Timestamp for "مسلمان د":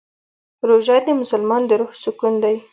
1.21-1.71